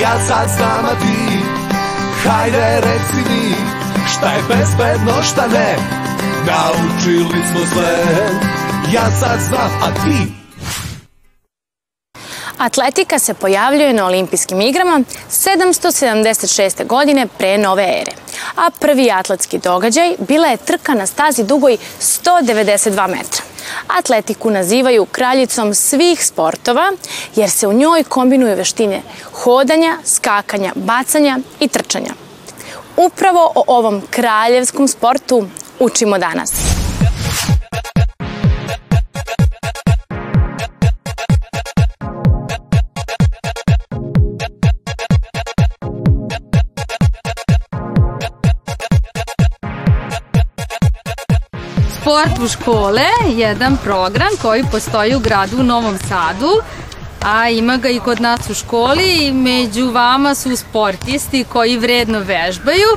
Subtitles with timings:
[0.00, 1.38] Ja sad znam, a ti
[2.24, 3.54] Hajde reci mi
[4.12, 5.76] Šta je bezbedno, šta ne
[6.46, 7.96] Naučili smo sve
[8.92, 10.32] Ja sad znam, a ti
[12.58, 16.86] Atletika se pojavljuje na olimpijskim igrama 776.
[16.86, 18.12] godine pre nove ere,
[18.56, 23.53] a prvi atletski događaj bila je trka na stazi dugoj 192 metra.
[23.86, 26.92] Atletiku nazivaju kraljicom svih sportova
[27.36, 29.02] jer se u njoj kombinuju veštine
[29.32, 32.14] hodanja, skakanja, bacanja i trčanja.
[32.96, 35.46] Upravo o ovom kraljevskom sportu
[35.80, 36.63] učimo danas.
[52.44, 56.50] U škole, jedan program koji postoji u gradu u Novom Sadu,
[57.22, 62.18] a ima ga i kod nas u školi i među vama su sportisti koji vredno
[62.18, 62.88] vežbaju.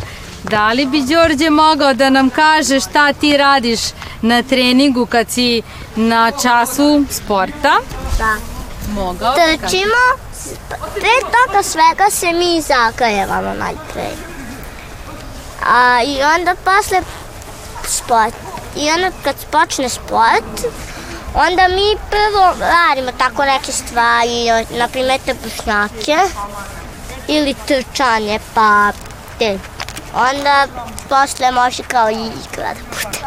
[0.44, 3.80] Da li bi Đorđe mogao da nam kaže šta ti radiš
[4.22, 5.61] na treningu kad si
[5.95, 7.79] na času sporta?
[8.17, 8.35] Da.
[8.94, 9.33] Mogao.
[9.35, 10.03] Trčimo,
[10.94, 14.09] pre toga svega se mi zagrevamo najpre.
[15.67, 17.02] A, I onda posle
[17.83, 18.33] sport.
[18.78, 20.73] I onda kad počne sport,
[21.33, 26.17] onda mi prvo radimo tako neke stvari, na primjer trbušnjake
[27.28, 28.92] ili trčanje, pa
[29.39, 29.59] te.
[30.16, 30.67] Onda
[31.09, 33.17] posle može kao i igra da bude.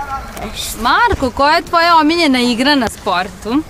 [0.80, 3.62] Marko, koja je tvoja omiljena igra na sportu?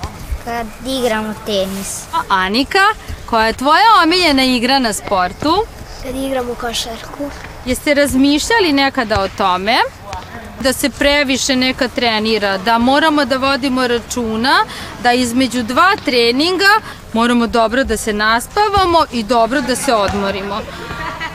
[0.44, 2.02] Kad igramo tenis.
[2.14, 2.84] A Anika,
[3.26, 5.66] koja je tvoja omiljena igra na sportu?
[6.02, 7.30] Kad igramo košarku.
[7.64, 9.76] Jeste razmišljali nekada o tome
[10.60, 14.64] da se previše neka trenira, da moramo da vodimo računa
[15.02, 16.80] da između dva treninga
[17.12, 20.60] moramo dobro da se naspavamo i dobro da se odmorimo.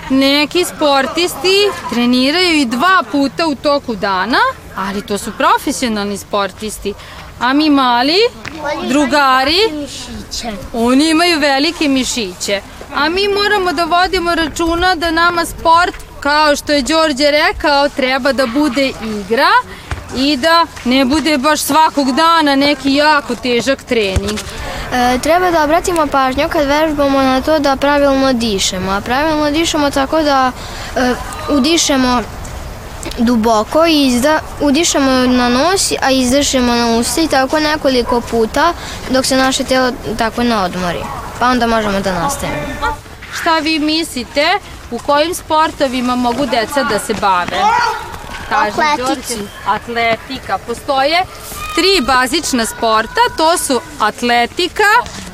[0.09, 4.38] Neki sportisti treniraju i dva puta u toku dana,
[4.76, 6.94] ali to su profesionalni sportisti.
[7.40, 8.18] A mi mali,
[8.88, 9.59] drugari,
[10.74, 12.62] oni imaju velike mišiće.
[12.96, 18.34] A mi moramo da vodimo računa da nama sport, kao što je Đorđe rekao, treba
[18.34, 19.52] da bude igra
[20.18, 24.40] i da ne bude baš svakog dana neki jako težak trening.
[24.94, 28.91] E, treba da obratimo pažnju kad vežbamo na to da pravilno dišemo.
[28.91, 30.52] A pravilno dišemo tako da
[30.96, 31.13] e,
[31.50, 32.22] udišemo
[33.18, 38.74] duboko i izda, udišemo na nos, a izdržimo na usta i tako nekoliko puta
[39.09, 41.03] dok se naše telo tako ne odmori.
[41.40, 42.96] Pa onda možemo da nastavimo.
[43.34, 44.59] Šta vi mislite,
[44.91, 47.57] u kojim sportovima mogu deca da se bave?
[48.50, 49.40] Atletici.
[49.68, 50.57] Atletika.
[50.57, 51.23] Postoje
[51.75, 54.84] tri bazična sporta, to su atletika,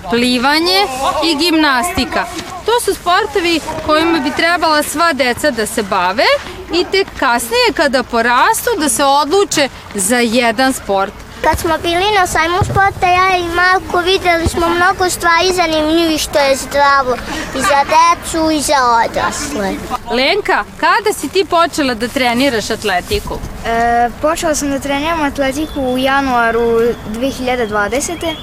[0.10, 0.88] plivanje
[1.24, 2.26] i gimnastika.
[2.66, 6.26] To su sportovi kojima bi trebala sva deca da se bave
[6.74, 11.14] i tek kasnije kada porastu da se odluče za jedan sport.
[11.44, 16.40] Kad smo bili na sajmu sporta, ja i Marko videli smo mnogo stvari zanimljivih što
[16.40, 17.16] je zdravo
[17.56, 18.74] i za decu i za
[19.06, 19.74] odrasle.
[20.12, 23.38] Lenka, kada si ti počela da treniraš atletiku?
[23.66, 28.36] E, počela sam da treniram atletiku u januaru 2020.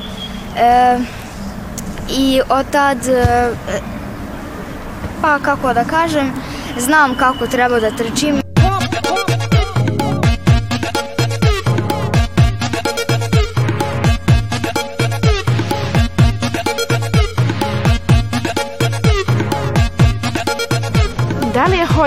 [0.56, 0.98] E,
[2.10, 3.50] I od tad, e,
[5.22, 6.32] pa kako da kažem,
[6.78, 8.47] znam kako treba da trčim.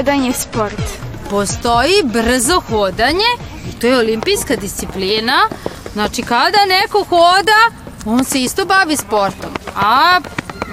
[0.01, 0.81] Hodanje sport?
[1.29, 3.31] Postoji brzo hodanje
[3.69, 5.47] i to je olimpijska disciplina.
[5.93, 7.61] Znači kada neko hoda,
[8.05, 9.51] on se isto bavi sportom.
[9.75, 10.19] A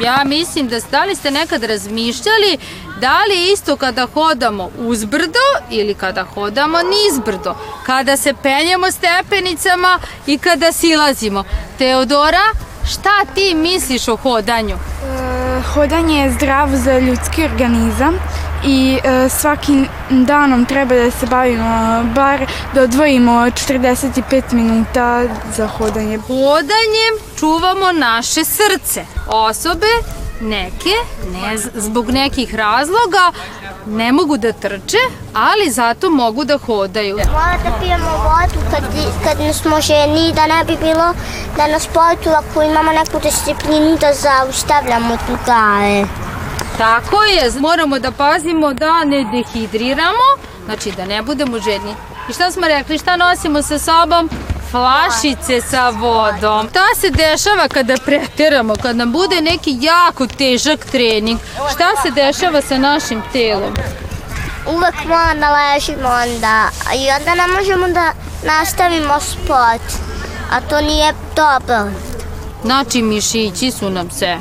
[0.03, 2.59] ja mislim da da li ste nekad razmišljali
[3.01, 7.55] da li je isto kada hodamo uzbrdo ili kada hodamo nizbrdo,
[7.87, 11.45] kada se penjemo stepenicama i kada silazimo.
[11.79, 12.45] Teodora,
[12.91, 14.75] šta ti misliš o hodanju?
[14.75, 18.15] E, hodanje je zdravo za ljudski organizam
[18.65, 25.25] i e, svakim danom treba da se bavimo, bar da odvojimo 45 minuta
[25.57, 26.19] za hodanje.
[26.19, 29.05] Hodanjem čuvamo naše srce.
[29.29, 29.87] Osobe
[30.41, 30.95] neke,
[31.33, 33.33] ne, zbog nekih razloga,
[33.87, 34.99] ne mogu da trče,
[35.35, 37.17] ali zato mogu da hodaju.
[37.17, 38.83] Mora da pijemo vodu kad,
[39.25, 41.15] kad smo ženi, da ne bi bilo
[41.57, 46.28] da na sportu ako imamo neku disciplinu da zaustavljamo drugare.
[46.79, 50.29] Tako je, moramo da pazimo da ne dehidriramo,
[50.65, 51.95] znači da ne budemo žedni.
[52.31, 54.31] I šta smo rekli, šta nosimo sa sobom?
[54.71, 56.69] flašice sa vodom.
[56.69, 61.41] Šta se dešava kada preteramo, kad nam bude neki jako težak trening?
[61.75, 63.75] Šta se dešava sa našim telom?
[64.67, 68.13] Uvek moramo da ležimo onda i onda ne možemo da
[68.45, 69.93] nastavimo sport,
[70.51, 71.91] a to nije dobro.
[72.65, 74.37] Znači, mišići su nam se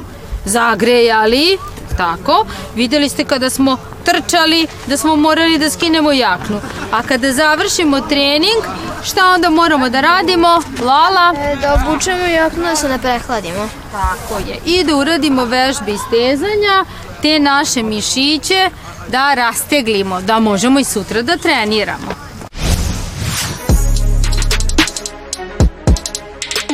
[0.45, 1.57] zagrejali,
[1.97, 2.45] tako.
[2.75, 6.59] Videli ste kada smo trčali da smo morali da skinemo jaknu.
[6.91, 8.63] A kada završimo trening,
[9.03, 10.61] šta onda moramo da radimo?
[10.81, 11.33] Lala?
[11.37, 13.69] E, Da obučemo jaknu da se ne prehladimo.
[13.91, 14.57] Tako je.
[14.65, 16.85] I da uradimo vežbe istezanja,
[17.21, 18.69] te naše mišiće
[19.11, 22.27] da rasteglimo, da možemo i sutra da treniramo.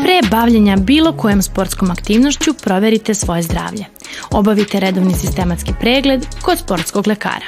[0.04, 3.86] Pre bavljenja bilo kojom sportskom aktivnošću proverite svoje zdravlje.
[4.32, 7.46] Obavite redovni sistematski pregled kod sportskog lekara.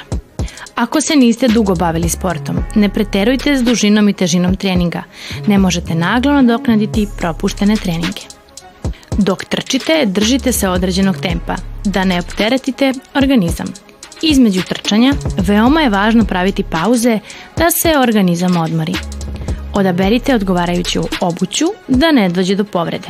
[0.74, 5.02] Ako se niste dugo bavili sportom, ne preterujte s dužinom i težinom treninga.
[5.46, 8.22] Ne možete naglo nadoknaditi propuštene treninge.
[9.18, 13.66] Dok trčite, držite se određenog tempa, da ne opteretite organizam.
[14.22, 17.18] Između trčanja veoma je važno praviti pauze
[17.56, 18.94] da se organizam odmori.
[19.74, 23.08] Odaberite odgovarajuću obuću da ne dođe do povrede.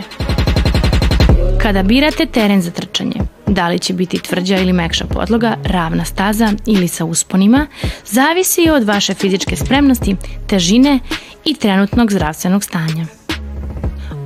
[1.62, 3.15] Kada birate teren za trčanje,
[3.46, 7.66] da li će biti tvrđa ili mekša podloga, ravna staza ili sa usponima,
[8.06, 10.16] zavisi od vaše fizičke spremnosti,
[10.46, 10.98] težine
[11.44, 13.06] i trenutnog zdravstvenog stanja.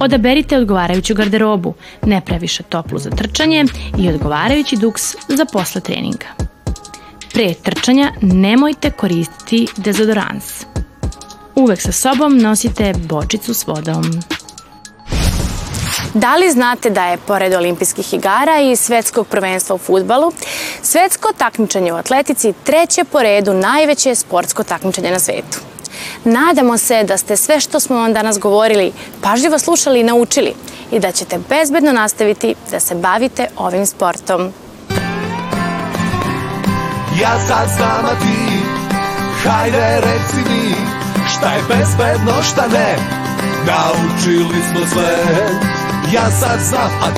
[0.00, 1.74] Odaberite odgovarajuću garderobu,
[2.06, 3.64] ne previše toplu za trčanje
[3.98, 6.26] i odgovarajući duks za posle treninga.
[7.32, 10.64] Pre trčanja nemojte koristiti dezodorans.
[11.54, 14.04] Uvek sa sobom nosite bočicu s vodom.
[16.14, 20.32] Da li znate da je pored olimpijskih igara i svetskog prvenstva u futbalu,
[20.82, 25.58] svetsko takmičenje u atletici treće po redu najveće sportsko takmičenje na svetu?
[26.24, 28.92] Nadamo se da ste sve što smo vam danas govorili
[29.22, 30.54] pažljivo slušali i naučili
[30.92, 34.52] i da ćete bezbedno nastaviti da se bavite ovim sportom.
[37.20, 38.60] Ja sad znam, a ti
[39.44, 40.74] Hajde reci mi
[41.28, 42.96] Šta je bezbedno, šta ne
[43.66, 45.79] Naučili smo sve
[46.12, 47.14] Ja sad znam, a